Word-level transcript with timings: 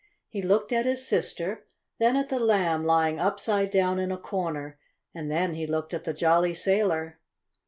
He 0.27 0.41
looked 0.41 0.71
at 0.71 0.87
his 0.87 1.05
sister, 1.05 1.63
then 1.99 2.15
at 2.17 2.29
the 2.29 2.39
Lamb 2.39 2.83
lying 2.83 3.19
upside 3.19 3.69
down 3.69 3.99
in 3.99 4.11
a 4.11 4.17
corner, 4.17 4.79
and 5.13 5.29
then 5.29 5.53
he 5.53 5.67
looked 5.67 5.93
at 5.93 6.05
the 6.05 6.11
jolly 6.15 6.55
sailor. 6.55 7.19